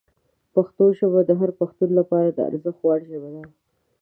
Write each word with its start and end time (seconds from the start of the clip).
پښتو 0.53 0.83
ژبه 0.97 1.19
د 1.25 1.31
هر 1.39 1.49
پښتون 1.59 1.89
لپاره 1.99 2.27
د 2.31 2.39
ارزښت 2.49 2.81
وړ 2.85 2.99
ژبه 3.11 3.29
ده. 3.35 3.43